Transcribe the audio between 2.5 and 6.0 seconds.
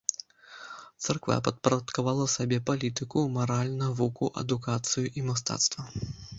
палітыку, мараль, навуку, адукацыю і мастацтва.